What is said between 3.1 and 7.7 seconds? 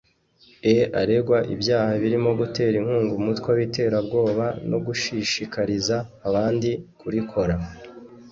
umutwe w’iterabwoba no gushishikariza abandi kurikora